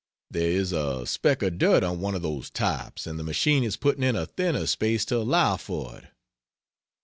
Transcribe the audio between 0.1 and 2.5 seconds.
There is a speck of dirt on one of those